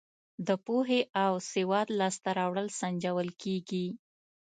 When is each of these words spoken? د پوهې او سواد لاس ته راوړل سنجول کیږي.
د 0.47 0.49
پوهې 0.65 1.01
او 1.23 1.33
سواد 1.51 1.87
لاس 1.99 2.15
ته 2.23 2.29
راوړل 2.39 2.67
سنجول 2.79 3.29
کیږي. 3.41 3.87